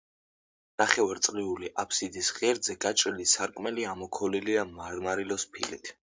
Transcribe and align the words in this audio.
ნახევარწრიული 0.81 1.69
აფსიდის 1.83 2.31
ღერძზე 2.39 2.77
გაჭრილი 2.87 3.27
სარკმელი 3.35 3.87
ამოქოლილია 3.93 4.67
მარმარილოს 4.81 5.49
ფილით. 5.55 5.95